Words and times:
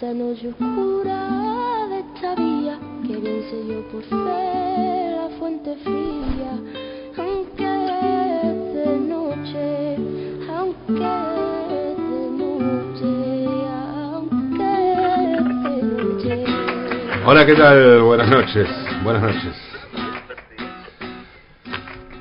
la 0.00 0.14
noche 0.14 0.48
oscura 0.48 1.86
de 1.90 1.98
esta 1.98 2.34
vía, 2.34 2.78
que 3.06 3.16
bien 3.16 3.42
sé 3.50 3.66
yo 3.68 3.82
por 3.88 4.02
fe 4.02 4.14
la 5.14 5.28
fuente 5.38 5.76
fría, 5.84 6.52
aunque 7.18 7.64
es 8.42 8.74
de 8.74 8.98
noche, 8.98 9.96
aunque. 10.56 11.30
Hola, 17.26 17.44
¿qué 17.44 17.54
tal? 17.54 18.02
Buenas 18.02 18.28
noches. 18.30 18.68
Buenas 19.04 19.22
noches. 19.22 19.54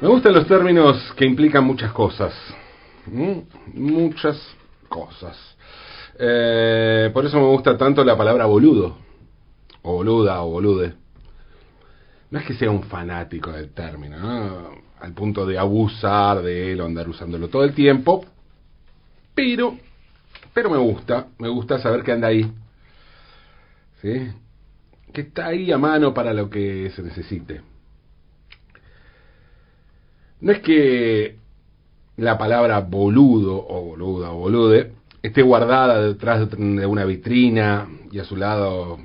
Me 0.01 0.07
gustan 0.09 0.33
los 0.33 0.45
términos 0.47 1.13
que 1.15 1.25
implican 1.25 1.63
muchas 1.63 1.93
cosas. 1.93 2.33
¿Mm? 3.05 3.39
Muchas 3.73 4.37
cosas. 4.89 5.55
Eh, 6.21 7.09
por 7.13 7.25
eso 7.25 7.37
me 7.37 7.47
gusta 7.47 7.77
tanto 7.77 8.03
la 8.03 8.17
palabra 8.17 8.45
boludo. 8.45 8.97
O 9.83 9.93
boluda 9.93 10.41
o 10.43 10.49
bolude. 10.49 10.93
No 12.29 12.39
es 12.39 12.45
que 12.45 12.53
sea 12.53 12.69
un 12.69 12.83
fanático 12.83 13.51
del 13.51 13.71
término, 13.71 14.19
¿no? 14.19 14.89
al 14.99 15.13
punto 15.13 15.45
de 15.45 15.57
abusar 15.57 16.41
de 16.41 16.73
él 16.73 16.81
o 16.81 16.85
andar 16.85 17.07
usándolo 17.07 17.47
todo 17.47 17.63
el 17.63 17.73
tiempo. 17.73 18.25
Pero, 19.33 19.77
pero 20.53 20.69
me 20.69 20.77
gusta, 20.77 21.27
me 21.37 21.47
gusta 21.47 21.79
saber 21.79 22.03
que 22.03 22.11
anda 22.11 22.27
ahí. 22.27 22.51
¿Sí? 24.01 24.29
Que 25.13 25.21
está 25.21 25.47
ahí 25.47 25.71
a 25.71 25.77
mano 25.77 26.13
para 26.13 26.33
lo 26.33 26.49
que 26.49 26.91
se 26.95 27.01
necesite. 27.01 27.61
No 30.41 30.51
es 30.51 30.59
que 30.59 31.37
la 32.17 32.37
palabra 32.37 32.81
boludo 32.81 33.55
o 33.55 33.85
boluda 33.85 34.31
o 34.31 34.39
bolude 34.39 34.98
esté 35.21 35.41
guardada 35.41 36.01
detrás 36.01 36.49
de 36.49 36.85
una 36.85 37.05
vitrina 37.05 37.87
y 38.11 38.19
a 38.19 38.23
su 38.23 38.35
lado 38.35 38.97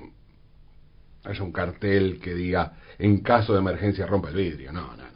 haya 1.25 1.43
un 1.43 1.53
cartel 1.53 2.21
que 2.21 2.35
diga 2.35 2.75
en 2.99 3.21
caso 3.21 3.53
de 3.53 3.59
emergencia 3.61 4.07
rompa 4.07 4.29
el 4.29 4.37
vidrio. 4.37 4.73
No, 4.73 4.89
no, 4.89 4.97
no. 4.97 5.15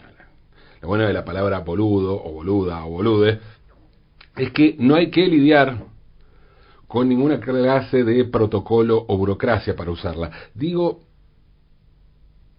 Lo 0.81 0.89
bueno 0.89 1.07
de 1.07 1.13
la 1.13 1.25
palabra 1.25 1.61
boludo 1.61 2.15
o 2.15 2.33
boluda 2.33 2.85
o 2.85 2.91
bolude 2.91 3.41
es 4.37 4.53
que 4.53 4.77
no 4.79 4.95
hay 4.95 5.11
que 5.11 5.27
lidiar 5.27 5.85
con 6.87 7.09
ninguna 7.09 7.41
clase 7.41 8.05
de 8.05 8.25
protocolo 8.27 9.05
o 9.09 9.17
burocracia 9.17 9.75
para 9.77 9.91
usarla. 9.91 10.31
Digo 10.55 11.03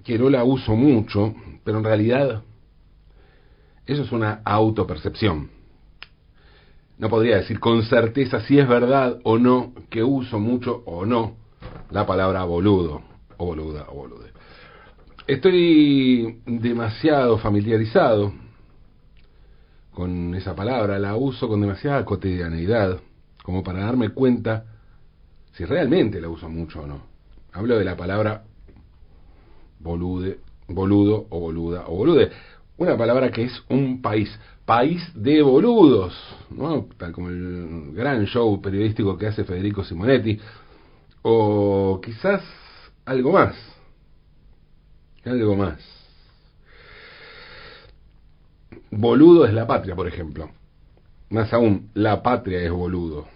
que 0.04 0.20
no 0.20 0.30
la 0.30 0.44
uso 0.44 0.76
mucho, 0.76 1.34
pero 1.64 1.80
en 1.80 1.84
realidad 1.84 2.44
eso 3.86 4.04
es 4.04 4.12
una 4.12 4.42
autopercepción. 4.44 5.59
No 7.00 7.09
podría 7.09 7.38
decir 7.38 7.61
con 7.61 7.81
certeza 7.83 8.42
si 8.42 8.59
es 8.59 8.67
verdad 8.67 9.19
o 9.23 9.38
no 9.38 9.73
que 9.89 10.03
uso 10.03 10.38
mucho 10.38 10.83
o 10.86 11.05
no 11.05 11.38
la 11.92 12.05
palabra 12.05 12.44
boludo 12.44 13.02
o 13.38 13.45
boluda 13.45 13.86
o 13.88 13.95
bolude. 13.95 14.31
Estoy 15.26 16.42
demasiado 16.45 17.38
familiarizado 17.38 18.33
con 19.93 20.36
esa 20.36 20.54
palabra, 20.55 20.99
la 20.99 21.15
uso 21.15 21.48
con 21.48 21.61
demasiada 21.61 22.04
cotidianeidad 22.04 22.99
como 23.43 23.64
para 23.64 23.86
darme 23.86 24.09
cuenta 24.09 24.65
si 25.54 25.64
realmente 25.64 26.20
la 26.20 26.27
uso 26.27 26.49
mucho 26.49 26.82
o 26.82 26.88
no. 26.88 27.04
Hablo 27.54 27.77
de 27.77 27.86
la 27.86 27.95
palabra 27.95 28.43
bolude, 29.80 30.39
boludo 30.67 31.27
o 31.30 31.39
boluda 31.39 31.86
o 31.88 31.95
bolude 31.95 32.30
una 32.80 32.98
palabra 32.98 33.30
que 33.30 33.44
es 33.44 33.64
un 33.67 34.02
país, 34.02 34.30
país 34.66 35.04
de 35.14 35.42
boludos, 35.42 36.14
¿no? 36.50 36.88
tal 36.98 37.12
como 37.12 37.28
el 37.28 37.92
gran 37.94 38.26
show 38.26 38.62
periodístico 38.62 39.17
que 39.17 39.28
hace 39.28 39.44
Federico 39.44 39.84
Simonetti, 39.84 40.40
o 41.22 42.00
quizás 42.02 42.42
algo 43.06 43.34
más, 43.34 43.54
algo 45.26 45.56
más. 45.58 45.78
Boludo 48.92 49.45
es 49.45 49.54
la 49.54 49.68
patria, 49.68 49.95
por 49.95 50.08
ejemplo. 50.08 50.50
Más 51.30 51.54
aún, 51.54 51.92
la 51.94 52.23
patria 52.23 52.62
es 52.62 52.72
boludo. 52.72 53.28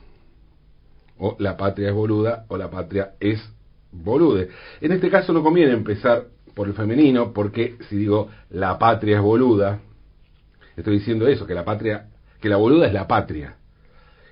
O 1.17 1.35
la 1.37 1.57
patria 1.57 1.89
es 1.89 1.93
boluda, 1.93 2.45
o 2.47 2.57
la 2.57 2.71
patria 2.71 3.13
es 3.19 3.43
bolude. 3.91 4.49
En 4.81 4.93
este 4.93 5.09
caso 5.09 5.33
no 5.33 5.43
conviene 5.43 5.73
empezar 5.73 6.27
por 6.53 6.67
el 6.67 6.73
femenino, 6.73 7.33
porque 7.33 7.77
si 7.89 7.97
digo 7.97 8.29
la 8.49 8.77
patria 8.77 9.17
es 9.17 9.23
boluda, 9.23 9.79
estoy 10.75 10.99
diciendo 10.99 11.27
eso, 11.27 11.45
que 11.45 11.53
la 11.53 11.65
patria, 11.65 12.09
que 12.39 12.49
la 12.49 12.57
boluda 12.57 12.87
es 12.87 12.93
la 12.93 13.07
patria. 13.07 13.57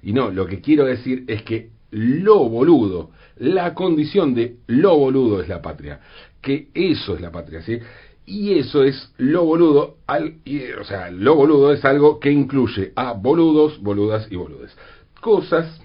Y 0.04 0.14
no, 0.14 0.32
lo 0.32 0.46
que 0.46 0.62
quiero 0.62 0.86
decir 0.86 1.26
es 1.28 1.44
que 1.44 1.70
lo 1.92 2.50
boludo, 2.50 3.12
la 3.38 3.74
condición 3.74 4.34
de 4.34 4.58
lo 4.68 4.98
boludo 4.98 5.42
es 5.42 5.50
la 5.50 5.62
patria, 5.62 6.00
que 6.42 6.70
eso 6.74 7.16
es 7.16 7.22
la 7.22 7.32
patria, 7.32 7.62
¿sí? 7.62 7.80
Y 8.26 8.58
eso 8.58 8.84
es 8.84 9.14
lo 9.18 9.44
boludo, 9.44 9.98
al, 10.08 10.38
o 10.80 10.84
sea, 10.84 11.12
lo 11.12 11.36
boludo 11.36 11.74
es 11.74 11.84
algo 11.84 12.20
que 12.20 12.32
incluye 12.32 12.94
a 12.96 13.14
boludos, 13.14 13.82
boludas 13.82 14.32
y 14.32 14.36
boludes. 14.36 14.76
Cosas 15.20 15.82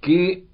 que 0.00 0.44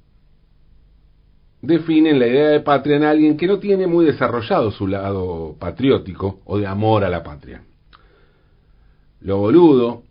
definen 1.60 2.18
la 2.18 2.26
idea 2.26 2.48
de 2.48 2.60
patria 2.60 2.96
en 2.96 3.04
alguien 3.04 3.36
que 3.36 3.46
no 3.46 3.58
tiene 3.58 3.86
muy 3.86 4.04
desarrollado 4.04 4.70
su 4.70 4.86
lado 4.86 5.56
patriótico 5.58 6.40
o 6.44 6.58
de 6.58 6.66
amor 6.66 7.04
a 7.04 7.08
la 7.08 7.22
patria. 7.22 7.62
Lo 9.20 9.38
boludo, 9.38 10.04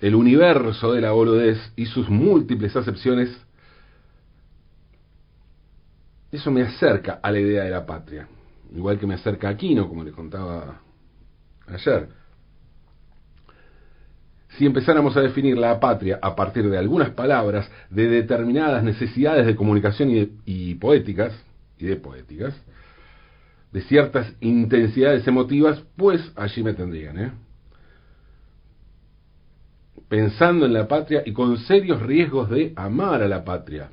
el 0.00 0.14
universo 0.14 0.92
de 0.92 1.00
la 1.00 1.12
boludez 1.12 1.58
y 1.76 1.86
sus 1.86 2.08
múltiples 2.08 2.74
acepciones, 2.74 3.30
eso 6.32 6.50
me 6.50 6.62
acerca 6.62 7.20
a 7.22 7.30
la 7.30 7.38
idea 7.38 7.64
de 7.64 7.70
la 7.70 7.86
patria, 7.86 8.28
igual 8.74 8.98
que 8.98 9.06
me 9.06 9.14
acerca 9.14 9.48
a 9.48 9.52
Aquino, 9.52 9.88
como 9.88 10.02
le 10.02 10.10
contaba 10.10 10.80
ayer. 11.68 12.08
Si 14.56 14.64
empezáramos 14.64 15.16
a 15.16 15.20
definir 15.20 15.58
la 15.58 15.78
patria 15.80 16.18
a 16.22 16.34
partir 16.34 16.70
de 16.70 16.78
algunas 16.78 17.10
palabras, 17.10 17.70
de 17.90 18.08
determinadas 18.08 18.82
necesidades 18.82 19.46
de 19.46 19.54
comunicación 19.54 20.10
y, 20.46 20.74
poéticas, 20.76 21.32
y 21.78 21.84
de 21.84 21.96
poéticas, 21.96 22.54
de 23.72 23.82
ciertas 23.82 24.32
intensidades 24.40 25.26
emotivas, 25.26 25.82
pues 25.96 26.32
allí 26.36 26.62
me 26.62 26.72
tendrían, 26.72 27.18
¿eh? 27.18 27.32
Pensando 30.08 30.64
en 30.64 30.72
la 30.72 30.88
patria 30.88 31.22
y 31.26 31.32
con 31.32 31.58
serios 31.58 32.00
riesgos 32.00 32.48
de 32.48 32.72
amar 32.76 33.22
a 33.22 33.28
la 33.28 33.44
patria. 33.44 33.90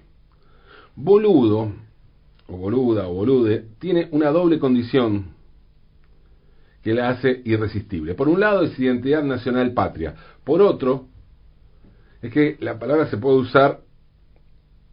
Boludo, 0.95 1.73
o 2.47 2.57
boluda, 2.57 3.07
o 3.07 3.13
bolude, 3.15 3.65
tiene 3.79 4.07
una 4.11 4.29
doble 4.29 4.59
condición 4.59 5.32
que 6.83 6.93
la 6.93 7.09
hace 7.09 7.41
irresistible. 7.45 8.13
Por 8.13 8.27
un 8.27 8.39
lado 8.39 8.63
es 8.63 8.77
identidad 8.77 9.23
nacional 9.23 9.73
patria, 9.73 10.15
por 10.43 10.61
otro 10.61 11.07
es 12.21 12.31
que 12.31 12.57
la 12.59 12.79
palabra 12.79 13.07
se 13.07 13.17
puede 13.17 13.37
usar 13.37 13.81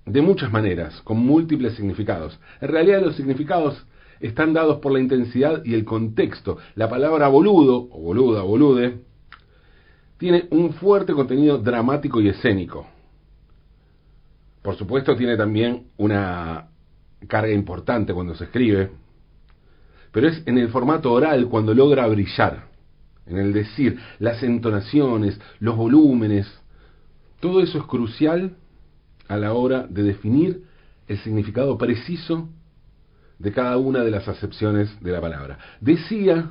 de 0.07 0.23
muchas 0.23 0.51
maneras, 0.51 1.01
con 1.03 1.19
múltiples 1.19 1.75
significados. 1.75 2.39
En 2.61 2.69
realidad 2.69 3.03
los 3.03 3.17
significados 3.17 3.87
están 4.21 4.53
dados 4.53 4.79
por 4.79 4.93
la 4.93 5.01
intensidad 5.01 5.65
y 5.65 5.75
el 5.75 5.85
contexto. 5.85 6.59
La 6.75 6.89
palabra 6.89 7.29
boludo, 7.29 7.89
o 7.91 8.01
boluda, 8.01 8.43
bolude, 8.43 9.01
tiene 10.19 10.47
un 10.51 10.73
fuerte 10.75 11.13
contenido 11.13 11.59
dramático 11.59 12.21
y 12.21 12.29
escénico. 12.29 12.87
Por 14.63 14.77
supuesto 14.77 15.17
tiene 15.17 15.37
también 15.37 15.87
una 15.97 16.69
carga 17.27 17.53
importante 17.53 18.13
cuando 18.13 18.35
se 18.35 18.45
escribe, 18.45 18.91
pero 20.13 20.29
es 20.29 20.43
en 20.47 20.59
el 20.59 20.69
formato 20.69 21.13
oral 21.13 21.49
cuando 21.49 21.75
logra 21.75 22.07
brillar, 22.07 22.69
en 23.27 23.39
el 23.39 23.53
decir, 23.53 23.99
las 24.19 24.43
entonaciones, 24.43 25.41
los 25.61 25.77
volúmenes, 25.77 26.47
todo 27.41 27.63
eso 27.63 27.79
es 27.79 27.85
crucial 27.85 28.57
a 29.29 29.37
la 29.37 29.53
hora 29.55 29.87
de 29.89 30.03
definir 30.03 30.65
el 31.07 31.19
significado 31.19 31.79
preciso 31.79 32.49
de 33.39 33.53
cada 33.53 33.79
una 33.79 34.05
de 34.05 34.11
las 34.11 34.29
acepciones 34.29 35.01
de 35.01 35.13
la 35.13 35.21
palabra. 35.21 35.59
Decía 35.81 36.51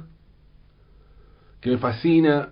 que 1.62 1.72
me 1.72 1.78
fascina 1.78 2.50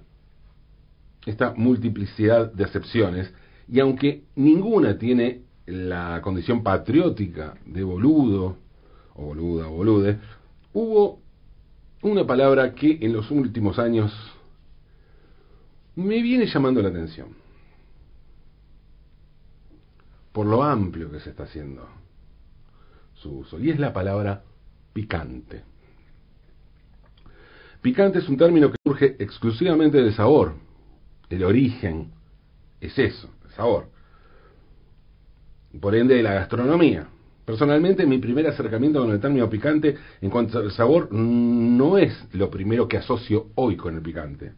esta 1.25 1.53
multiplicidad 1.55 2.51
de 2.53 2.63
acepciones 2.63 3.33
y 3.67 3.79
aunque 3.79 4.23
ninguna 4.35 4.97
tiene 4.97 5.41
la 5.65 6.21
condición 6.21 6.63
patriótica 6.63 7.55
de 7.65 7.83
boludo 7.83 8.57
o 9.15 9.25
boluda 9.25 9.67
o 9.67 9.71
bolude, 9.71 10.19
hubo 10.73 11.21
una 12.01 12.25
palabra 12.25 12.73
que 12.73 12.99
en 13.01 13.13
los 13.13 13.31
últimos 13.31 13.79
años 13.79 14.13
me 15.95 16.21
viene 16.21 16.45
llamando 16.45 16.81
la 16.81 16.89
atención 16.89 17.47
por 20.37 20.45
lo 20.45 20.61
amplio 20.61 21.09
que 21.09 21.19
se 21.19 21.31
está 21.31 21.45
haciendo 21.45 21.89
su 23.15 23.39
uso, 23.39 23.57
y 23.59 23.71
es 23.71 23.79
la 23.79 23.91
palabra 23.91 24.43
picante. 24.93 25.63
Picante 27.81 28.19
es 28.19 28.29
un 28.29 28.37
término 28.37 28.69
que 28.69 28.77
surge 28.83 29.15
exclusivamente 29.17 29.97
del 29.97 30.13
sabor, 30.13 30.53
el 31.31 31.43
origen 31.43 32.11
es 32.79 32.99
eso, 32.99 33.31
el 33.45 33.51
sabor. 33.53 33.89
por 35.81 35.95
ende 35.95 36.13
de 36.13 36.21
la 36.21 36.33
gastronomía. 36.33 37.07
Personalmente, 37.47 38.05
mi 38.05 38.17
primer 38.17 38.45
acercamiento 38.45 38.99
con 38.99 39.09
el 39.09 39.21
término 39.21 39.49
picante 39.49 39.95
en 40.19 40.29
cuanto 40.29 40.59
al 40.59 40.69
sabor 40.69 41.13
no 41.13 41.97
es 41.97 42.13
lo 42.33 42.51
primero 42.51 42.89
que 42.89 42.97
asocio 42.97 43.51
hoy 43.55 43.77
con 43.77 43.95
el 43.95 44.01
picante. 44.01 44.51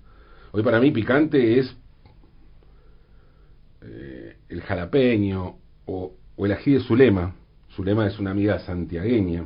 Hoy 0.53 0.63
para 0.63 0.79
mí 0.79 0.89
picante 0.89 1.59
es 1.59 1.77
eh, 3.83 4.37
el 4.49 4.61
jalapeño 4.61 5.57
o, 5.85 6.15
el 6.39 6.51
ají 6.51 6.73
de 6.73 6.79
Zulema. 6.79 7.35
Zulema 7.75 8.07
es 8.07 8.17
una 8.17 8.31
amiga 8.31 8.57
santiagueña 8.57 9.45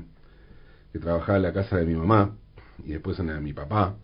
que 0.94 1.00
trabajaba 1.00 1.36
en 1.36 1.44
la 1.44 1.52
casa 1.52 1.76
de 1.76 1.86
mi 1.86 1.96
mamá 1.96 2.38
y 2.86 2.94
después 2.94 3.20
en 3.20 3.28
la 3.28 3.34
de 3.34 3.42
mi 3.42 3.52
papá. 3.52 3.98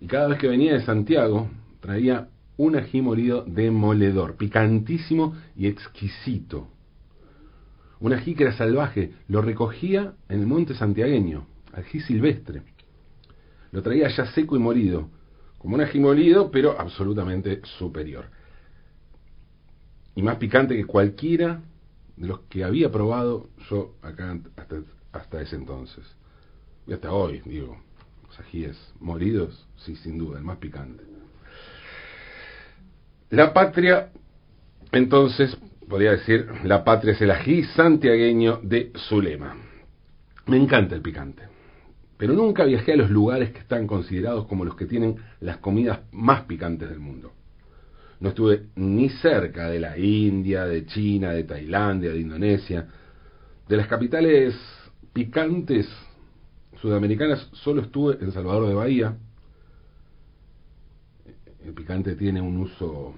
Y 0.00 0.08
cada 0.08 0.26
vez 0.26 0.40
que 0.40 0.48
venía 0.48 0.72
de 0.72 0.82
Santiago 0.82 1.50
traía 1.78 2.30
un 2.56 2.74
ají 2.74 3.00
molido 3.00 3.44
demoledor, 3.46 4.34
picantísimo 4.34 5.36
y 5.54 5.68
exquisito 5.68 6.73
un 8.06 8.12
ají 8.12 8.34
que 8.34 8.44
era 8.44 8.52
salvaje, 8.52 9.14
lo 9.28 9.40
recogía 9.40 10.12
en 10.28 10.40
el 10.40 10.46
monte 10.46 10.74
santiagueño, 10.74 11.46
ají 11.72 12.00
silvestre. 12.00 12.62
Lo 13.72 13.82
traía 13.82 14.08
ya 14.08 14.26
seco 14.32 14.56
y 14.56 14.58
molido, 14.58 15.08
como 15.56 15.76
un 15.76 15.80
ají 15.80 15.98
molido, 15.98 16.50
pero 16.50 16.78
absolutamente 16.78 17.62
superior. 17.78 18.26
Y 20.14 20.22
más 20.22 20.36
picante 20.36 20.76
que 20.76 20.84
cualquiera 20.84 21.62
de 22.16 22.26
los 22.26 22.40
que 22.40 22.62
había 22.62 22.92
probado 22.92 23.48
yo 23.70 23.94
acá 24.02 24.38
hasta, 24.56 24.76
hasta 25.12 25.40
ese 25.40 25.56
entonces. 25.56 26.04
Y 26.86 26.92
hasta 26.92 27.10
hoy, 27.10 27.40
digo, 27.46 27.78
los 28.26 28.38
ajíes 28.38 28.76
molidos, 29.00 29.66
sí, 29.76 29.96
sin 29.96 30.18
duda, 30.18 30.36
el 30.36 30.44
más 30.44 30.58
picante. 30.58 31.02
La 33.30 33.54
patria, 33.54 34.10
entonces, 34.92 35.56
podría 35.88 36.12
decir, 36.12 36.48
la 36.64 36.84
patria 36.84 37.12
es 37.12 37.20
el 37.20 37.30
ají 37.30 37.62
santiagueño 37.64 38.60
de 38.62 38.92
Zulema. 39.08 39.56
Me 40.46 40.56
encanta 40.56 40.94
el 40.94 41.02
picante, 41.02 41.42
pero 42.16 42.34
nunca 42.34 42.64
viajé 42.64 42.92
a 42.92 42.96
los 42.96 43.10
lugares 43.10 43.50
que 43.50 43.60
están 43.60 43.86
considerados 43.86 44.46
como 44.46 44.64
los 44.64 44.76
que 44.76 44.86
tienen 44.86 45.16
las 45.40 45.58
comidas 45.58 46.00
más 46.12 46.42
picantes 46.42 46.88
del 46.88 47.00
mundo. 47.00 47.32
No 48.20 48.30
estuve 48.30 48.66
ni 48.76 49.08
cerca 49.08 49.68
de 49.68 49.80
la 49.80 49.98
India, 49.98 50.64
de 50.64 50.86
China, 50.86 51.32
de 51.32 51.44
Tailandia, 51.44 52.10
de 52.10 52.20
Indonesia. 52.20 52.86
De 53.68 53.76
las 53.76 53.86
capitales 53.86 54.54
picantes 55.12 55.88
sudamericanas 56.80 57.48
solo 57.52 57.82
estuve 57.82 58.18
en 58.22 58.32
Salvador 58.32 58.68
de 58.68 58.74
Bahía. 58.74 59.16
El 61.64 61.72
picante 61.72 62.14
tiene 62.14 62.40
un 62.40 62.58
uso 62.58 63.14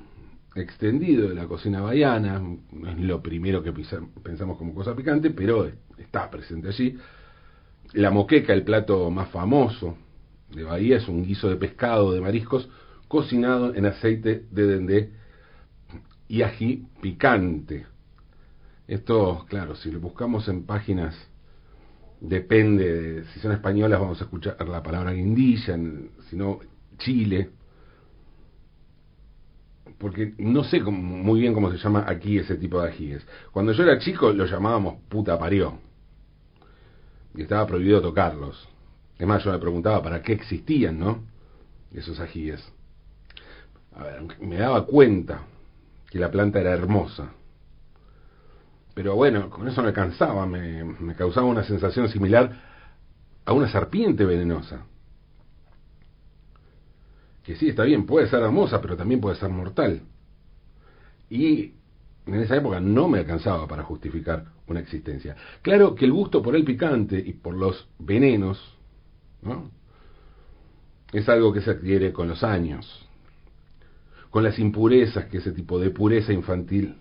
extendido 0.58 1.29
de 1.29 1.35
la 1.35 1.47
cocina 1.47 1.81
bahiana, 1.81 2.38
no 2.38 2.91
es 2.91 2.99
lo 2.99 3.23
primero 3.23 3.62
que 3.62 3.73
pensamos 4.23 4.58
como 4.58 4.75
cosa 4.75 4.94
picante, 4.94 5.31
pero 5.31 5.70
está 5.99 6.31
presente 6.31 6.69
allí. 6.69 6.97
La 7.93 8.11
moqueca, 8.11 8.53
el 8.53 8.62
plato 8.62 9.11
más 9.11 9.29
famoso 9.31 9.97
de 10.50 10.64
Bahía, 10.64 10.97
es 10.97 11.08
un 11.08 11.25
guiso 11.25 11.49
de 11.49 11.56
pescado, 11.56 12.12
de 12.12 12.20
mariscos, 12.20 12.69
cocinado 13.08 13.75
en 13.75 13.87
aceite 13.87 14.44
de 14.50 14.67
dendé 14.67 15.11
y 16.29 16.43
ají 16.43 16.87
picante. 17.00 17.87
Esto, 18.88 19.47
claro, 19.49 19.75
si 19.76 19.91
lo 19.91 20.00
buscamos 20.00 20.49
en 20.49 20.64
páginas, 20.64 21.14
depende, 22.20 22.93
de, 22.93 23.25
si 23.26 23.41
son 23.41 23.53
españolas 23.53 24.00
vamos 24.00 24.20
a 24.20 24.25
escuchar 24.25 24.56
la 24.69 24.82
palabra 24.82 25.12
guindilla, 25.12 25.79
si 26.29 26.37
no, 26.37 26.61
Chile, 26.99 27.50
porque 29.98 30.34
no 30.38 30.64
sé 30.64 30.82
muy 30.82 31.40
bien 31.40 31.54
cómo 31.54 31.70
se 31.70 31.78
llama 31.78 32.04
aquí 32.06 32.38
ese 32.38 32.56
tipo 32.56 32.81
de 32.81 32.88
ajíes. 32.88 33.26
Cuando 33.52 33.72
yo 33.72 33.82
era 33.82 33.98
chico 33.98 34.32
lo 34.32 34.44
llamábamos 34.46 34.96
puta 35.08 35.38
parió. 35.38 35.78
Y 37.34 37.43
estaba 37.43 37.66
prohibido 37.66 38.00
tocarlos. 38.00 38.69
Es 39.19 39.26
más, 39.26 39.43
yo 39.44 39.52
me 39.52 39.58
preguntaba 39.58 40.02
para 40.02 40.22
qué 40.22 40.32
existían, 40.32 40.98
¿no? 40.98 41.25
Esos 41.93 42.20
ajíes. 42.20 42.62
A 43.94 44.04
ver, 44.04 44.22
me 44.40 44.56
daba 44.56 44.84
cuenta 44.84 45.43
que 46.10 46.19
la 46.19 46.31
planta 46.31 46.60
era 46.60 46.72
hermosa. 46.72 47.32
Pero 48.94 49.14
bueno, 49.14 49.50
con 49.50 49.69
eso 49.69 49.82
me 49.82 49.93
cansaba, 49.93 50.46
me, 50.46 50.84
me 50.84 51.14
causaba 51.14 51.46
una 51.46 51.64
sensación 51.64 52.08
similar 52.08 52.50
a 53.44 53.52
una 53.52 53.70
serpiente 53.70 54.25
venenosa 54.25 54.84
que 57.46 57.54
sí, 57.54 57.69
está 57.69 57.84
bien, 57.84 58.06
puede 58.06 58.26
ser 58.26 58.43
hermosa, 58.43 58.81
pero 58.81 58.96
también 58.96 59.20
puede 59.20 59.37
ser 59.37 59.50
mortal. 59.50 60.02
Y 61.31 61.75
en 62.26 62.34
esa 62.34 62.56
época 62.56 62.81
no 62.81 63.06
me 63.08 63.20
alcanzaba 63.20 63.69
para 63.69 63.84
justificar 63.84 64.46
una 64.66 64.81
existencia. 64.81 65.37
Claro 65.62 65.94
que 65.94 66.06
el 66.06 66.12
gusto 66.12 66.43
por 66.43 66.56
el 66.56 66.64
picante 66.64 67.16
y 67.25 67.34
por 67.34 67.54
los 67.54 67.88
venenos 68.00 68.60
¿no? 69.43 69.70
es 71.12 71.28
algo 71.28 71.52
que 71.52 71.60
se 71.60 71.70
adquiere 71.70 72.12
con 72.12 72.26
los 72.26 72.43
años, 72.43 73.08
con 74.31 74.43
las 74.43 74.58
impurezas 74.58 75.26
que 75.26 75.38
ese 75.38 75.52
tipo 75.52 75.78
de 75.78 75.90
pureza 75.90 76.32
infantil 76.32 76.96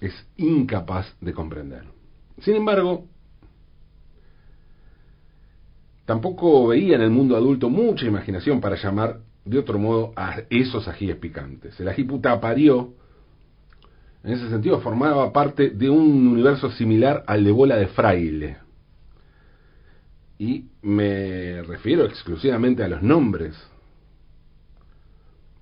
es 0.00 0.14
incapaz 0.38 1.14
de 1.20 1.34
comprender. 1.34 1.84
Sin 2.40 2.56
embargo, 2.56 3.06
Tampoco 6.04 6.66
veía 6.68 6.96
en 6.96 7.02
el 7.02 7.10
mundo 7.10 7.36
adulto 7.36 7.70
mucha 7.70 8.06
imaginación 8.06 8.60
para 8.60 8.76
llamar 8.76 9.20
de 9.44 9.58
otro 9.58 9.78
modo 9.78 10.12
a 10.16 10.42
esos 10.50 10.88
ajíes 10.88 11.16
picantes. 11.16 11.78
El 11.78 11.88
ají 11.88 12.04
puta 12.04 12.40
parió, 12.40 12.94
en 14.24 14.32
ese 14.32 14.48
sentido, 14.48 14.80
formaba 14.80 15.32
parte 15.32 15.70
de 15.70 15.90
un 15.90 16.26
universo 16.28 16.70
similar 16.70 17.24
al 17.26 17.44
de 17.44 17.50
bola 17.50 17.76
de 17.76 17.88
fraile. 17.88 18.56
Y 20.38 20.66
me 20.82 21.62
refiero 21.62 22.04
exclusivamente 22.04 22.82
a 22.82 22.88
los 22.88 23.02
nombres. 23.02 23.56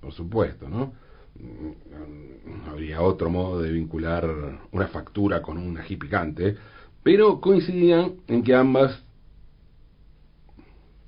Por 0.01 0.13
supuesto, 0.13 0.69
¿no? 0.69 0.93
No 1.39 2.71
habría 2.71 3.03
otro 3.03 3.31
modo 3.31 3.61
de 3.63 3.73
vincular 3.73 4.59
una 4.73 4.89
factura 4.89 5.41
con 5.43 5.59
un 5.59 5.79
ají 5.79 5.97
picante, 5.97 6.57
pero 7.03 7.41
coincidían 7.41 8.17
en 8.27 8.43
que 8.43 8.55
ambas 8.55 9.05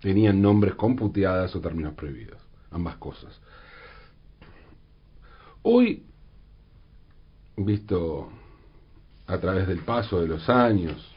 tenían 0.02 0.42
nombres 0.42 0.75
con 0.75 0.97
puteadas 0.97 1.54
o 1.54 1.61
términos 1.61 1.94
prohibidos, 1.94 2.42
ambas 2.73 2.97
cosas. 2.97 3.40
Hoy, 5.62 6.04
visto 7.56 8.28
a 9.28 9.38
través 9.38 9.68
del 9.68 9.78
paso 9.78 10.21
de 10.21 10.26
los 10.26 10.49
años, 10.50 11.14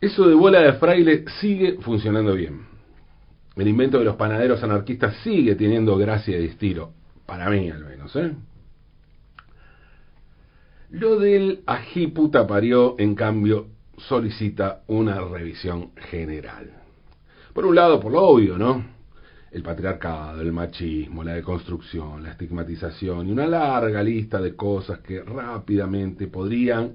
eso 0.00 0.28
de 0.28 0.34
bola 0.34 0.60
de 0.60 0.72
fraile 0.74 1.24
sigue 1.40 1.78
funcionando 1.80 2.34
bien. 2.34 2.66
El 3.54 3.68
invento 3.68 3.98
de 3.98 4.04
los 4.04 4.16
panaderos 4.16 4.64
anarquistas 4.64 5.16
sigue 5.22 5.54
teniendo 5.54 5.96
gracia 5.96 6.40
y 6.40 6.46
estilo, 6.46 6.92
para 7.24 7.48
mí 7.50 7.70
al 7.70 7.84
menos, 7.84 8.16
¿eh? 8.16 8.34
Lo 10.90 11.20
del 11.20 11.62
ají 11.66 12.08
puta 12.08 12.46
parió, 12.46 12.96
en 12.98 13.14
cambio, 13.14 13.68
solicita 13.98 14.82
una 14.88 15.20
revisión 15.20 15.92
general. 15.96 16.70
Por 17.52 17.66
un 17.66 17.74
lado, 17.74 18.00
por 18.00 18.12
lo 18.12 18.22
obvio, 18.22 18.56
¿no? 18.56 18.84
El 19.50 19.62
patriarcado, 19.62 20.40
el 20.40 20.52
machismo, 20.52 21.22
la 21.22 21.34
deconstrucción, 21.34 22.22
la 22.22 22.30
estigmatización 22.30 23.28
y 23.28 23.32
una 23.32 23.46
larga 23.46 24.02
lista 24.02 24.40
de 24.40 24.56
cosas 24.56 25.00
que 25.00 25.22
rápidamente 25.22 26.26
podrían 26.26 26.94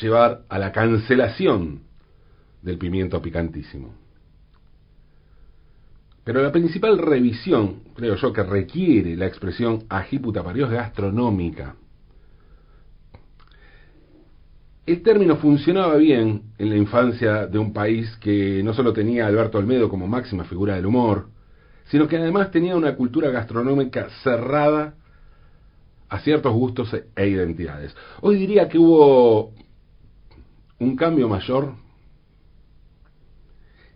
llevar 0.00 0.42
a 0.48 0.58
la 0.58 0.72
cancelación 0.72 1.80
del 2.60 2.78
pimiento 2.78 3.22
picantísimo. 3.22 3.94
Pero 6.24 6.42
la 6.42 6.52
principal 6.52 6.98
revisión, 6.98 7.82
creo 7.94 8.16
yo, 8.16 8.32
que 8.32 8.42
requiere 8.42 9.16
la 9.16 9.26
expresión 9.26 9.84
ajíputa 9.90 10.42
parió 10.42 10.66
es 10.66 10.72
gastronómica. 10.72 11.76
El 14.86 15.02
término 15.02 15.36
funcionaba 15.36 15.96
bien 15.96 16.42
en 16.58 16.68
la 16.68 16.76
infancia 16.76 17.46
de 17.46 17.58
un 17.58 17.72
país 17.72 18.14
que 18.20 18.62
no 18.62 18.74
solo 18.74 18.92
tenía 18.92 19.24
a 19.24 19.28
Alberto 19.28 19.56
Olmedo 19.56 19.88
como 19.88 20.06
máxima 20.06 20.44
figura 20.44 20.74
del 20.74 20.84
humor, 20.84 21.28
sino 21.86 22.06
que 22.06 22.18
además 22.18 22.50
tenía 22.50 22.76
una 22.76 22.94
cultura 22.94 23.30
gastronómica 23.30 24.08
cerrada 24.22 24.94
a 26.10 26.18
ciertos 26.18 26.52
gustos 26.52 26.94
e 27.16 27.28
identidades. 27.28 27.96
Hoy 28.20 28.36
diría 28.36 28.68
que 28.68 28.78
hubo 28.78 29.52
un 30.78 30.96
cambio 30.96 31.28
mayor 31.28 31.72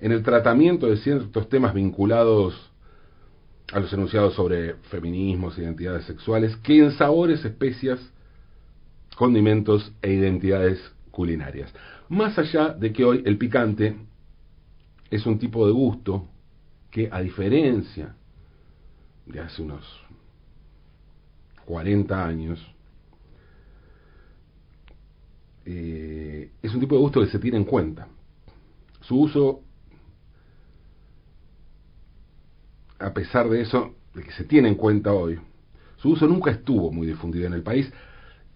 en 0.00 0.12
el 0.12 0.22
tratamiento 0.22 0.86
de 0.86 0.96
ciertos 0.96 1.50
temas 1.50 1.74
vinculados 1.74 2.72
a 3.72 3.80
los 3.80 3.92
enunciados 3.92 4.32
sobre 4.34 4.76
feminismos, 4.90 5.58
identidades 5.58 6.06
sexuales, 6.06 6.56
que 6.56 6.78
en 6.78 6.92
sabores, 6.92 7.44
especias 7.44 8.00
condimentos 9.18 9.92
e 10.00 10.12
identidades 10.12 10.78
culinarias. 11.10 11.74
Más 12.08 12.38
allá 12.38 12.68
de 12.68 12.92
que 12.92 13.04
hoy 13.04 13.24
el 13.26 13.36
picante 13.36 13.96
es 15.10 15.26
un 15.26 15.40
tipo 15.40 15.66
de 15.66 15.72
gusto 15.72 16.28
que, 16.88 17.08
a 17.10 17.20
diferencia 17.20 18.14
de 19.26 19.40
hace 19.40 19.60
unos 19.60 19.84
40 21.64 22.24
años, 22.24 22.64
eh, 25.66 26.52
es 26.62 26.72
un 26.72 26.78
tipo 26.78 26.94
de 26.94 27.00
gusto 27.00 27.20
que 27.20 27.26
se 27.26 27.40
tiene 27.40 27.56
en 27.56 27.64
cuenta. 27.64 28.06
Su 29.00 29.18
uso, 29.22 29.62
a 33.00 33.12
pesar 33.12 33.48
de 33.48 33.62
eso, 33.62 33.96
de 34.14 34.22
que 34.22 34.30
se 34.30 34.44
tiene 34.44 34.68
en 34.68 34.76
cuenta 34.76 35.12
hoy, 35.12 35.40
su 35.96 36.10
uso 36.10 36.28
nunca 36.28 36.52
estuvo 36.52 36.92
muy 36.92 37.08
difundido 37.08 37.48
en 37.48 37.54
el 37.54 37.64
país 37.64 37.92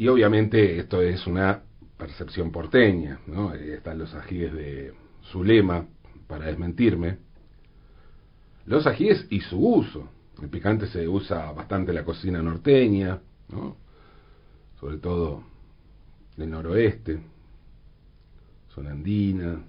y 0.03 0.09
obviamente 0.09 0.81
esto 0.81 1.01
es 1.01 1.29
una 1.29 1.63
percepción 1.97 2.51
porteña, 2.51 3.21
¿no? 3.29 3.55
Están 3.55 3.99
los 3.99 4.13
ajíes 4.17 4.53
de 4.53 4.93
Zulema 5.31 5.87
para 6.27 6.47
desmentirme. 6.47 7.19
Los 8.67 8.85
ajíes 8.89 9.29
y 9.31 9.39
su 9.43 9.65
uso. 9.65 10.09
El 10.43 10.49
picante 10.49 10.89
se 10.89 11.07
usa 11.07 11.53
bastante 11.53 11.93
en 11.93 11.95
la 11.95 12.05
cocina 12.05 12.43
norteña, 12.43 13.21
¿no? 13.49 13.77
Sobre 14.81 14.99
todo 14.99 15.45
del 16.37 16.51
noroeste, 16.51 17.21
zona 18.75 18.91
andina, 18.91 19.63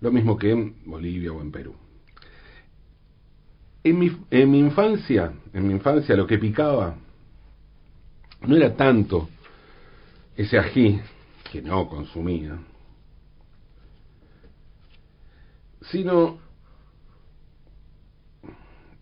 lo 0.00 0.10
mismo 0.10 0.36
que 0.36 0.50
en 0.50 0.82
Bolivia 0.84 1.32
o 1.32 1.40
en 1.40 1.52
Perú. 1.52 1.76
En 3.84 4.00
mi, 4.00 4.10
en 4.32 4.50
mi 4.50 4.58
infancia, 4.58 5.32
en 5.52 5.68
mi 5.68 5.74
infancia 5.74 6.16
lo 6.16 6.26
que 6.26 6.38
picaba 6.38 6.96
no 8.46 8.56
era 8.56 8.74
tanto 8.74 9.28
ese 10.36 10.58
ají 10.58 11.00
que 11.50 11.60
no 11.60 11.88
consumía, 11.88 12.58
sino 15.82 16.38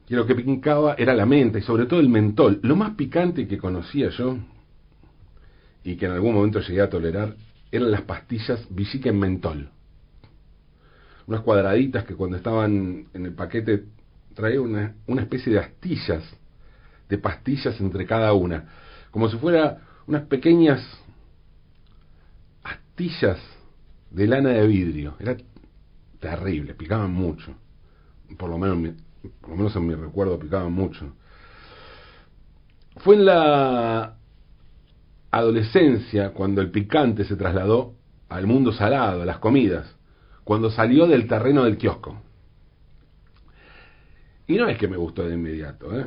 que 0.07 0.17
lo 0.17 0.27
que 0.27 0.35
picaba 0.35 0.95
era 0.95 1.15
la 1.15 1.27
menta 1.27 1.59
y 1.59 1.63
sobre 1.63 1.87
todo 1.87 2.01
el 2.01 2.09
mentol. 2.09 2.61
Lo 2.63 2.77
más 2.77 2.95
picante 2.95 3.47
que 3.47 3.59
conocía 3.59 4.09
yo 4.09 4.39
y 5.85 5.97
que 5.97 6.07
en 6.07 6.13
algún 6.13 6.35
momento 6.35 6.61
llegué 6.61 6.81
a 6.81 6.89
tolerar 6.89 7.37
eran 7.71 7.91
las 7.91 8.03
pastillas 8.03 8.67
Villica 8.71 9.11
en 9.11 9.19
mentol. 9.19 9.69
Unas 11.27 11.43
cuadraditas 11.43 12.05
que 12.05 12.15
cuando 12.15 12.39
estaban 12.39 13.07
en 13.13 13.27
el 13.27 13.35
paquete 13.35 13.85
traía 14.35 14.63
una, 14.63 14.95
una 15.07 15.23
especie 15.23 15.53
de 15.53 15.59
astillas, 15.59 16.25
de 17.09 17.19
pastillas 17.19 17.79
entre 17.81 18.07
cada 18.07 18.33
una, 18.33 18.65
como 19.11 19.29
si 19.29 19.37
fuera 19.39 19.79
unas 20.07 20.23
pequeñas 20.23 20.81
astillas 22.63 23.39
de 24.11 24.27
lana 24.27 24.51
de 24.51 24.67
vidrio. 24.67 25.15
Era 25.19 25.37
terrible, 26.21 26.75
picaban 26.75 27.13
mucho. 27.13 27.55
Por 28.37 28.51
lo 28.51 28.59
menos, 28.59 28.95
por 29.41 29.51
lo 29.51 29.57
menos 29.57 29.77
en 29.77 29.87
mi 29.87 29.95
recuerdo 29.95 30.39
picaban 30.39 30.73
mucho. 30.73 31.15
Fue 32.97 33.15
en 33.17 33.27
la 33.27 34.17
adolescencia 35.31 36.31
cuando 36.31 36.61
el 36.61 36.71
picante 36.71 37.25
se 37.25 37.37
trasladó 37.37 37.95
al 38.29 38.47
mundo 38.47 38.73
salado, 38.73 39.23
a 39.23 39.27
las 39.27 39.39
comidas, 39.39 39.95
cuando 40.45 40.71
salió 40.71 41.07
del 41.07 41.27
terreno 41.27 41.65
del 41.65 41.79
kiosco. 41.79 42.21
Y 44.47 44.57
no 44.57 44.69
es 44.69 44.79
que 44.79 44.89
me 44.89 44.97
gustó 44.97 45.29
de 45.29 45.35
inmediato, 45.35 45.99
¿eh? 45.99 46.07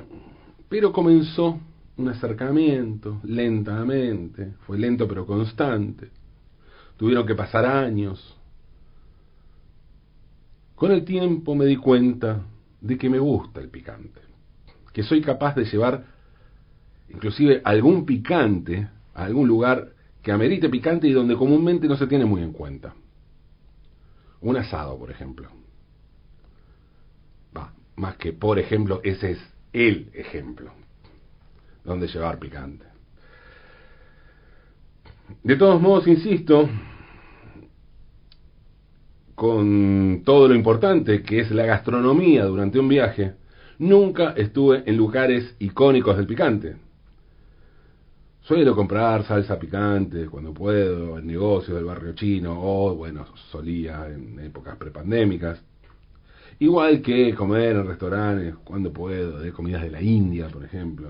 pero 0.67 0.91
comenzó 0.91 1.59
un 1.97 2.09
acercamiento, 2.09 3.19
lentamente, 3.23 4.53
fue 4.65 4.77
lento 4.77 5.07
pero 5.07 5.25
constante. 5.25 6.09
Tuvieron 6.97 7.25
que 7.25 7.35
pasar 7.35 7.65
años. 7.65 8.37
Con 10.75 10.91
el 10.91 11.03
tiempo 11.03 11.55
me 11.55 11.65
di 11.65 11.75
cuenta 11.75 12.41
de 12.79 12.97
que 12.97 13.09
me 13.09 13.19
gusta 13.19 13.59
el 13.59 13.69
picante, 13.69 14.21
que 14.93 15.03
soy 15.03 15.21
capaz 15.21 15.55
de 15.55 15.65
llevar 15.65 16.05
inclusive 17.09 17.61
algún 17.63 18.05
picante 18.05 18.87
a 19.13 19.25
algún 19.25 19.47
lugar 19.47 19.93
que 20.23 20.31
amerite 20.31 20.69
picante 20.69 21.07
y 21.07 21.11
donde 21.11 21.35
comúnmente 21.35 21.87
no 21.87 21.97
se 21.97 22.07
tiene 22.07 22.25
muy 22.25 22.41
en 22.41 22.53
cuenta. 22.53 22.95
Un 24.39 24.57
asado, 24.57 24.97
por 24.97 25.11
ejemplo. 25.11 25.49
Va, 27.55 27.73
más 27.95 28.15
que 28.15 28.33
por 28.33 28.57
ejemplo, 28.57 29.01
ese 29.03 29.31
es 29.31 29.39
el 29.73 30.09
ejemplo 30.13 30.80
donde 31.83 32.07
llevar 32.07 32.39
picante. 32.39 32.85
De 35.43 35.55
todos 35.55 35.81
modos, 35.81 36.07
insisto, 36.07 36.69
con 39.35 40.21
todo 40.23 40.47
lo 40.47 40.55
importante 40.55 41.23
que 41.23 41.39
es 41.39 41.51
la 41.51 41.65
gastronomía 41.65 42.45
durante 42.45 42.79
un 42.79 42.87
viaje, 42.87 43.33
nunca 43.79 44.33
estuve 44.37 44.83
en 44.85 44.97
lugares 44.97 45.55
icónicos 45.59 46.17
del 46.17 46.27
picante. 46.27 46.75
Suelo 48.41 48.75
comprar 48.75 49.23
salsa 49.23 49.57
picante 49.57 50.25
cuando 50.25 50.53
puedo, 50.53 51.17
en 51.17 51.27
negocios 51.27 51.75
del 51.77 51.85
barrio 51.85 52.13
chino, 52.13 52.55
o 52.59 52.95
bueno, 52.95 53.25
solía 53.51 54.07
en 54.07 54.39
épocas 54.39 54.77
prepandémicas. 54.77 55.63
Igual 56.59 57.01
que 57.01 57.33
comer 57.33 57.75
en 57.75 57.87
restaurantes 57.87 58.55
cuando 58.63 58.91
puedo, 58.91 59.39
de 59.39 59.51
comidas 59.51 59.81
de 59.81 59.91
la 59.91 60.01
India, 60.01 60.47
por 60.49 60.63
ejemplo. 60.63 61.09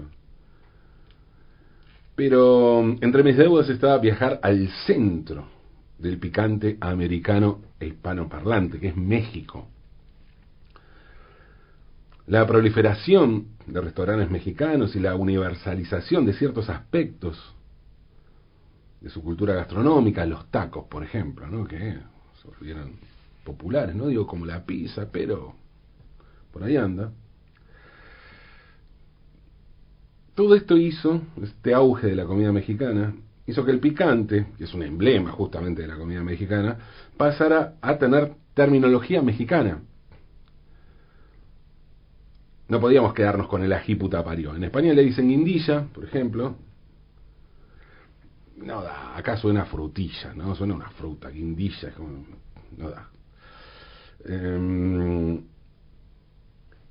Pero 2.21 2.83
mm, 2.83 2.97
entre 3.01 3.23
mis 3.23 3.35
deudas 3.35 3.67
estaba 3.67 3.97
viajar 3.97 4.39
al 4.43 4.69
centro 4.85 5.47
del 5.97 6.19
picante 6.19 6.77
americano 6.79 7.61
e 7.79 7.87
hispanoparlante, 7.87 8.79
que 8.79 8.89
es 8.89 8.95
México. 8.95 9.67
La 12.27 12.45
proliferación 12.45 13.47
de 13.65 13.81
restaurantes 13.81 14.29
mexicanos 14.29 14.95
y 14.95 14.99
la 14.99 15.15
universalización 15.15 16.27
de 16.27 16.33
ciertos 16.33 16.69
aspectos 16.69 17.55
de 18.99 19.09
su 19.09 19.23
cultura 19.23 19.55
gastronómica, 19.55 20.23
los 20.27 20.45
tacos, 20.51 20.85
por 20.85 21.03
ejemplo, 21.03 21.47
¿no? 21.47 21.65
que 21.65 21.97
se 22.39 22.47
volvieron 22.47 22.99
populares, 23.43 23.95
no 23.95 24.05
digo 24.05 24.27
como 24.27 24.45
la 24.45 24.63
pizza, 24.63 25.09
pero 25.11 25.55
por 26.53 26.63
ahí 26.63 26.77
anda. 26.77 27.13
Todo 30.41 30.55
esto 30.55 30.75
hizo, 30.75 31.21
este 31.43 31.71
auge 31.71 32.07
de 32.07 32.15
la 32.15 32.25
comida 32.25 32.51
mexicana, 32.51 33.13
hizo 33.45 33.63
que 33.63 33.69
el 33.69 33.79
picante, 33.79 34.47
que 34.57 34.63
es 34.63 34.73
un 34.73 34.81
emblema 34.81 35.29
justamente 35.33 35.83
de 35.83 35.87
la 35.87 35.97
comida 35.97 36.23
mexicana, 36.23 36.79
pasara 37.15 37.75
a 37.79 37.99
tener 37.99 38.33
terminología 38.55 39.21
mexicana. 39.21 39.83
No 42.69 42.79
podíamos 42.79 43.13
quedarnos 43.13 43.47
con 43.47 43.61
el 43.61 43.71
ají 43.71 43.93
puta 43.93 44.23
parió. 44.23 44.55
En 44.55 44.63
español 44.63 44.95
le 44.95 45.03
dicen 45.03 45.29
guindilla, 45.29 45.85
por 45.93 46.05
ejemplo. 46.05 46.55
No 48.57 48.81
da, 48.81 49.15
acá 49.15 49.37
suena 49.37 49.65
frutilla, 49.65 50.33
¿no? 50.33 50.55
Suena 50.55 50.73
una 50.73 50.89
fruta, 50.89 51.29
guindilla, 51.29 51.91
como, 51.91 52.25
no 52.77 52.89
da. 52.89 53.11
Em, 54.25 55.43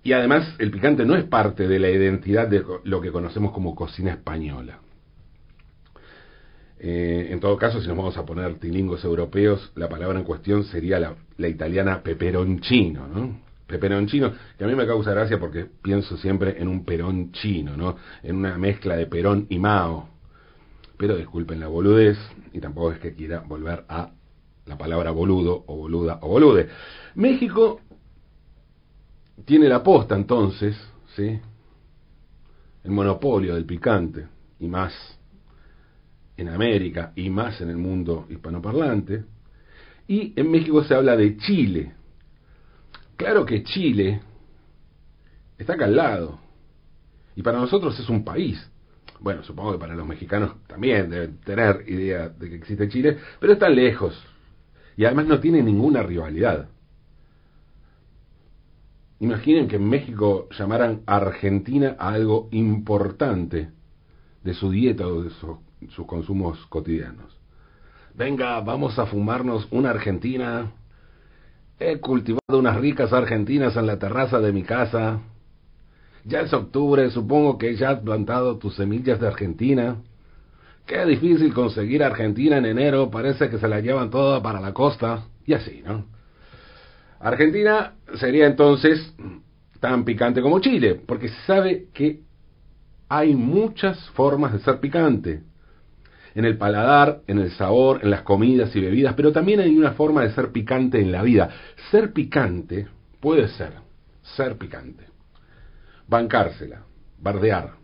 y 0.02 0.12
además 0.12 0.54
el 0.58 0.70
picante 0.70 1.04
no 1.04 1.14
es 1.14 1.24
parte 1.24 1.68
de 1.68 1.78
la 1.78 1.90
identidad 1.90 2.48
de 2.48 2.64
lo 2.84 3.00
que 3.00 3.12
conocemos 3.12 3.52
como 3.52 3.74
cocina 3.74 4.12
española. 4.12 4.80
Eh, 6.78 7.28
en 7.30 7.40
todo 7.40 7.58
caso, 7.58 7.80
si 7.82 7.88
nos 7.88 7.96
vamos 7.96 8.16
a 8.16 8.24
poner 8.24 8.54
tilingos 8.54 9.04
europeos, 9.04 9.70
la 9.74 9.88
palabra 9.90 10.18
en 10.18 10.24
cuestión 10.24 10.64
sería 10.64 10.98
la, 10.98 11.14
la 11.36 11.48
italiana 11.48 12.02
peperoncino, 12.02 13.06
¿no? 13.06 13.40
Peperoncino, 13.66 14.32
que 14.56 14.64
a 14.64 14.66
mí 14.66 14.74
me 14.74 14.86
causa 14.86 15.12
gracia 15.12 15.38
porque 15.38 15.66
pienso 15.82 16.16
siempre 16.16 16.60
en 16.60 16.68
un 16.68 16.84
perón 16.84 17.32
chino, 17.32 17.76
¿no? 17.76 17.96
En 18.22 18.36
una 18.36 18.56
mezcla 18.56 18.96
de 18.96 19.06
perón 19.06 19.46
y 19.50 19.58
mao. 19.58 20.08
Pero 20.96 21.16
disculpen 21.16 21.60
la 21.60 21.68
boludez, 21.68 22.18
y 22.52 22.60
tampoco 22.60 22.92
es 22.92 22.98
que 22.98 23.14
quiera 23.14 23.40
volver 23.40 23.84
a 23.88 24.10
la 24.64 24.78
palabra 24.78 25.10
boludo 25.10 25.64
o 25.66 25.76
boluda 25.76 26.18
o 26.22 26.28
bolude. 26.28 26.68
México 27.14 27.80
tiene 29.44 29.68
la 29.68 29.82
posta 29.82 30.14
entonces, 30.14 30.76
¿sí? 31.14 31.40
El 32.82 32.90
monopolio 32.90 33.54
del 33.54 33.66
picante, 33.66 34.26
y 34.58 34.68
más 34.68 34.92
en 36.36 36.48
América, 36.48 37.12
y 37.14 37.28
más 37.30 37.60
en 37.60 37.70
el 37.70 37.76
mundo 37.76 38.26
hispanoparlante. 38.28 39.24
Y 40.08 40.32
en 40.38 40.50
México 40.50 40.82
se 40.84 40.94
habla 40.94 41.16
de 41.16 41.36
Chile. 41.36 41.92
Claro 43.16 43.44
que 43.44 43.62
Chile 43.62 44.20
está 45.58 45.74
acá 45.74 45.84
al 45.84 45.96
lado. 45.96 46.38
Y 47.36 47.42
para 47.42 47.58
nosotros 47.58 47.98
es 48.00 48.08
un 48.08 48.24
país. 48.24 48.58
Bueno, 49.20 49.42
supongo 49.42 49.72
que 49.72 49.78
para 49.78 49.94
los 49.94 50.06
mexicanos 50.06 50.54
también 50.66 51.10
deben 51.10 51.38
tener 51.40 51.84
idea 51.86 52.30
de 52.30 52.48
que 52.48 52.56
existe 52.56 52.88
Chile, 52.88 53.18
pero 53.38 53.52
está 53.52 53.68
lejos. 53.68 54.18
Y 54.96 55.04
además 55.04 55.26
no 55.26 55.40
tiene 55.40 55.62
ninguna 55.62 56.02
rivalidad. 56.02 56.68
Imaginen 59.20 59.68
que 59.68 59.76
en 59.76 59.86
México 59.86 60.48
llamaran 60.58 61.02
Argentina 61.04 61.94
a 61.98 62.08
algo 62.08 62.48
importante 62.52 63.68
de 64.42 64.54
su 64.54 64.70
dieta 64.70 65.06
o 65.06 65.22
de 65.22 65.30
sus 65.90 66.06
consumos 66.06 66.58
cotidianos. 66.70 67.38
Venga, 68.14 68.58
vamos 68.60 68.98
a 68.98 69.04
fumarnos 69.04 69.68
una 69.70 69.90
Argentina. 69.90 70.72
He 71.78 72.00
cultivado 72.00 72.58
unas 72.58 72.78
ricas 72.80 73.12
argentinas 73.12 73.76
en 73.76 73.86
la 73.86 73.98
terraza 73.98 74.40
de 74.40 74.52
mi 74.52 74.62
casa. 74.62 75.20
Ya 76.24 76.40
es 76.40 76.52
octubre, 76.54 77.10
supongo 77.10 77.58
que 77.58 77.76
ya 77.76 77.90
has 77.90 78.00
plantado 78.00 78.56
tus 78.56 78.74
semillas 78.76 79.20
de 79.20 79.26
Argentina. 79.26 79.96
Qué 80.86 81.04
difícil 81.04 81.52
conseguir 81.52 82.02
Argentina 82.02 82.56
en 82.56 82.64
enero, 82.64 83.10
parece 83.10 83.50
que 83.50 83.58
se 83.58 83.68
la 83.68 83.80
llevan 83.80 84.08
toda 84.08 84.42
para 84.42 84.60
la 84.60 84.72
costa. 84.72 85.26
Y 85.44 85.52
así, 85.52 85.82
¿no? 85.84 86.06
Argentina 87.20 87.94
sería 88.14 88.46
entonces 88.46 89.14
tan 89.78 90.04
picante 90.04 90.42
como 90.42 90.60
Chile, 90.60 91.00
porque 91.06 91.28
se 91.28 91.40
sabe 91.46 91.86
que 91.94 92.20
hay 93.08 93.34
muchas 93.34 94.10
formas 94.10 94.52
de 94.52 94.60
ser 94.60 94.80
picante. 94.80 95.42
En 96.34 96.44
el 96.44 96.56
paladar, 96.56 97.22
en 97.26 97.38
el 97.38 97.50
sabor, 97.52 98.00
en 98.02 98.10
las 98.10 98.22
comidas 98.22 98.74
y 98.76 98.80
bebidas, 98.80 99.14
pero 99.14 99.32
también 99.32 99.60
hay 99.60 99.76
una 99.76 99.92
forma 99.92 100.22
de 100.22 100.32
ser 100.32 100.52
picante 100.52 101.00
en 101.00 101.12
la 101.12 101.22
vida. 101.22 101.50
Ser 101.90 102.12
picante 102.12 102.88
puede 103.20 103.48
ser 103.48 103.72
ser 104.22 104.56
picante 104.56 105.10
bancársela, 106.10 106.82
bardear, 107.18 107.74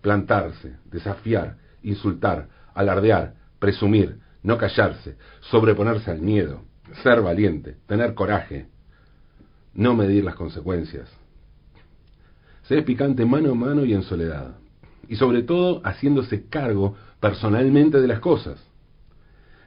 plantarse, 0.00 0.76
desafiar, 0.86 1.58
insultar, 1.82 2.48
alardear, 2.74 3.34
presumir, 3.58 4.18
no 4.42 4.56
callarse, 4.56 5.18
sobreponerse 5.42 6.10
al 6.10 6.22
miedo, 6.22 6.64
ser 7.02 7.20
valiente, 7.20 7.76
tener 7.86 8.14
coraje, 8.14 8.66
no 9.74 9.94
medir 9.94 10.24
las 10.24 10.34
consecuencias. 10.34 11.08
Ser 12.64 12.84
picante 12.84 13.24
mano 13.24 13.52
a 13.52 13.54
mano 13.54 13.84
y 13.84 13.94
en 13.94 14.02
soledad. 14.02 14.56
Y 15.08 15.16
sobre 15.16 15.42
todo 15.42 15.80
haciéndose 15.84 16.46
cargo 16.48 16.96
personalmente 17.18 18.00
de 18.00 18.06
las 18.06 18.20
cosas. 18.20 18.64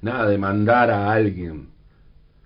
Nada 0.01 0.27
de 0.27 0.37
mandar 0.37 0.89
a 0.89 1.11
alguien 1.11 1.69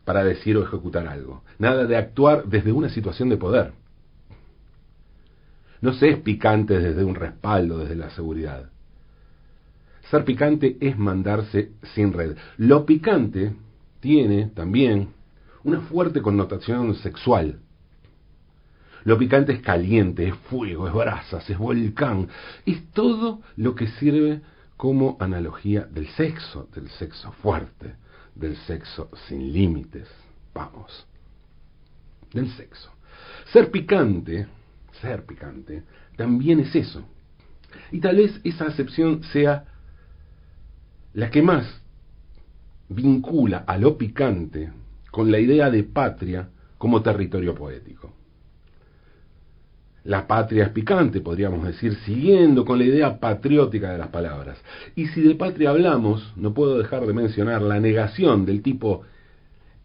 para 0.05 0.23
decir 0.23 0.57
o 0.57 0.63
ejecutar 0.63 1.07
algo. 1.07 1.43
Nada 1.59 1.85
de 1.85 1.97
actuar 1.97 2.45
desde 2.45 2.71
una 2.71 2.89
situación 2.89 3.29
de 3.29 3.37
poder. 3.37 3.73
No 5.81 5.93
se 5.93 6.09
es 6.09 6.17
picante 6.19 6.79
desde 6.79 7.03
un 7.03 7.15
respaldo, 7.15 7.79
desde 7.79 7.95
la 7.95 8.09
seguridad. 8.11 8.69
Ser 10.09 10.23
picante 10.23 10.77
es 10.79 10.97
mandarse 10.97 11.71
sin 11.93 12.13
red. 12.13 12.37
Lo 12.57 12.85
picante 12.85 13.53
tiene 13.99 14.47
también 14.47 15.09
una 15.63 15.81
fuerte 15.81 16.21
connotación 16.21 16.95
sexual. 16.95 17.59
Lo 19.03 19.17
picante 19.17 19.53
es 19.53 19.61
caliente, 19.61 20.27
es 20.27 20.35
fuego, 20.49 20.87
es 20.87 20.93
brasas, 20.93 21.49
es 21.49 21.57
volcán. 21.57 22.27
Es 22.65 22.91
todo 22.91 23.41
lo 23.55 23.75
que 23.75 23.87
sirve 23.87 24.41
como 24.75 25.17
analogía 25.19 25.85
del 25.85 26.07
sexo, 26.09 26.67
del 26.73 26.89
sexo 26.89 27.31
fuerte, 27.31 27.95
del 28.35 28.55
sexo 28.57 29.09
sin 29.27 29.53
límites. 29.53 30.07
Vamos, 30.53 31.07
del 32.33 32.49
sexo. 32.51 32.91
Ser 33.51 33.71
picante 33.71 34.47
ser 35.01 35.25
picante, 35.25 35.83
también 36.15 36.59
es 36.59 36.75
eso. 36.75 37.03
Y 37.91 37.99
tal 37.99 38.17
vez 38.17 38.39
esa 38.43 38.65
acepción 38.65 39.23
sea 39.23 39.65
la 41.13 41.29
que 41.29 41.41
más 41.41 41.65
vincula 42.89 43.63
a 43.67 43.77
lo 43.77 43.97
picante 43.97 44.71
con 45.11 45.31
la 45.31 45.39
idea 45.39 45.69
de 45.69 45.83
patria 45.83 46.49
como 46.77 47.01
territorio 47.01 47.55
poético. 47.55 48.13
La 50.03 50.25
patria 50.25 50.63
es 50.63 50.69
picante, 50.69 51.19
podríamos 51.19 51.65
decir, 51.65 51.95
siguiendo 52.05 52.63
con 52.63 52.77
la 52.79 52.85
idea 52.85 53.19
patriótica 53.19 53.91
de 53.91 53.97
las 53.97 54.07
palabras. 54.07 54.57
Y 54.95 55.07
si 55.07 55.21
de 55.21 55.35
patria 55.35 55.71
hablamos, 55.71 56.33
no 56.37 56.53
puedo 56.53 56.77
dejar 56.77 57.05
de 57.05 57.13
mencionar 57.13 57.61
la 57.61 57.79
negación 57.81 58.45
del 58.45 58.61
tipo, 58.61 59.03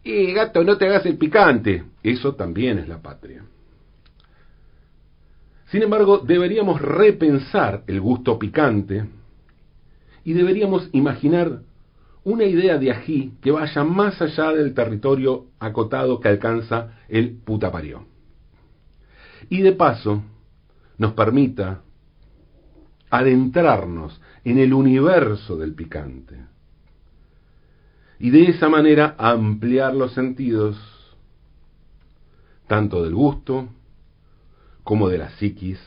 eh, 0.03 0.31
gato, 0.31 0.63
no 0.63 0.77
te 0.77 0.85
hagas 0.85 1.05
el 1.05 1.17
picante. 1.17 1.83
Eso 2.03 2.35
también 2.35 2.79
es 2.79 2.87
la 2.87 3.01
patria. 3.01 3.43
Sin 5.65 5.81
embargo, 5.81 6.19
deberíamos 6.19 6.81
repensar 6.81 7.83
el 7.87 7.99
gusto 7.99 8.39
picante 8.39 9.05
y 10.23 10.33
deberíamos 10.33 10.87
imaginar 10.93 11.63
una 12.23 12.45
idea 12.45 12.77
de 12.77 12.91
ají 12.91 13.33
que 13.41 13.51
vaya 13.51 13.83
más 13.83 14.21
allá 14.21 14.51
del 14.51 14.73
territorio 14.73 15.47
acotado 15.59 16.19
que 16.19 16.29
alcanza 16.29 16.97
el 17.09 17.37
putapario. 17.37 18.05
Y 19.49 19.61
de 19.61 19.73
paso 19.73 20.23
nos 20.97 21.13
permita 21.13 21.81
adentrarnos 23.09 24.19
en 24.43 24.57
el 24.57 24.73
universo 24.73 25.57
del 25.57 25.73
picante. 25.73 26.45
Y 28.19 28.29
de 28.29 28.43
esa 28.45 28.69
manera 28.69 29.15
ampliar 29.17 29.93
los 29.93 30.13
sentidos 30.13 30.77
tanto 32.67 33.03
del 33.03 33.13
gusto 33.13 33.67
como 34.83 35.09
de 35.09 35.17
la 35.17 35.29
psiquis 35.31 35.79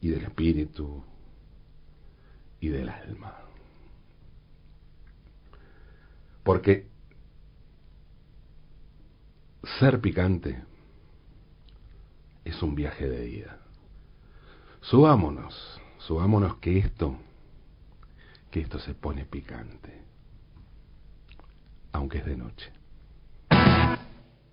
y 0.00 0.08
del 0.08 0.22
espíritu 0.22 1.04
y 2.60 2.68
del 2.68 2.88
alma. 2.88 3.43
Porque 6.44 6.86
ser 9.80 10.00
picante 10.00 10.62
es 12.44 12.62
un 12.62 12.74
viaje 12.74 13.08
de 13.08 13.28
ida. 13.28 13.58
Subámonos, 14.82 15.80
subámonos 15.98 16.56
que 16.56 16.78
esto, 16.78 17.16
que 18.50 18.60
esto 18.60 18.78
se 18.78 18.94
pone 18.94 19.24
picante, 19.24 20.02
aunque 21.92 22.18
es 22.18 22.26
de 22.26 22.36
noche. 22.36 22.70